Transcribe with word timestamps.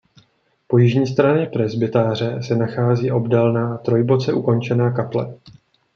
Po 0.67 0.77
jižní 0.77 1.07
straně 1.07 1.45
presbytáře 1.45 2.39
se 2.43 2.55
nachází 2.55 3.11
obdélná 3.11 3.77
trojboce 3.77 4.33
ukončená 4.33 4.91
kaple. 4.91 5.33